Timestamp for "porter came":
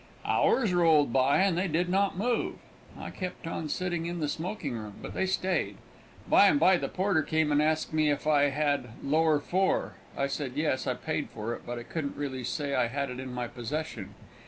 6.87-7.51